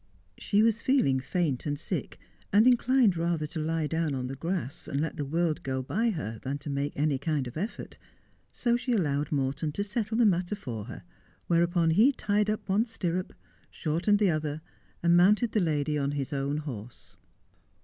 She 0.39 0.63
was 0.63 0.81
feeling 0.81 1.19
faint 1.19 1.67
and 1.67 1.77
sick, 1.77 2.19
and 2.51 2.65
inclined 2.65 3.15
rather 3.15 3.45
to 3.45 3.59
lie 3.59 3.85
down 3.85 4.15
on 4.15 4.25
the 4.25 4.35
grass, 4.35 4.87
and 4.87 4.99
let 4.99 5.15
the 5.15 5.23
world 5.25 5.61
go 5.61 5.83
by 5.83 6.09
her 6.09 6.39
than 6.41 6.57
to 6.57 6.71
make 6.71 6.93
any 6.95 7.19
kind 7.19 7.45
of 7.45 7.55
effort. 7.55 7.99
So 8.51 8.75
she 8.75 8.93
allowed 8.93 9.31
Morton 9.31 9.71
to 9.73 9.83
settle 9.83 10.17
the 10.17 10.25
matter 10.25 10.55
for 10.55 10.85
her, 10.85 11.03
whereupon 11.45 11.91
he 11.91 12.11
tied 12.11 12.49
up 12.49 12.67
one 12.67 12.85
stirrup, 12.87 13.31
shortened 13.69 14.17
the 14.17 14.31
other, 14.31 14.61
and 15.03 15.15
mounted 15.15 15.51
the 15.51 15.59
lady 15.61 15.99
on 15.99 16.13
his 16.13 16.33
own 16.33 16.57
horse. 16.57 17.15